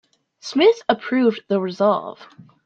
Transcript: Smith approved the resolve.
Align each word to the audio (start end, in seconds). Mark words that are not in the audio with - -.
Smith 0.39 0.81
approved 0.89 1.43
the 1.47 1.59
resolve. 1.61 2.25